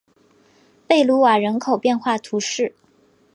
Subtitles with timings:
[0.87, 2.73] 贝卢瓦人口变化图示